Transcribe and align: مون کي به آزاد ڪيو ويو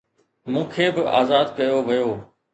مون 0.51 0.65
کي 0.73 0.85
به 0.95 1.01
آزاد 1.19 1.47
ڪيو 1.57 1.77
ويو 1.87 2.09